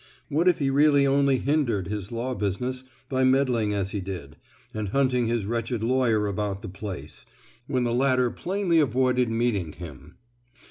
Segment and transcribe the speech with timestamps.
[0.29, 4.35] What if he really only hindered his law business by meddling as he did,
[4.73, 7.27] and hunting his wretched lawyer about the place,
[7.67, 10.15] when the latter plainly avoided meeting him?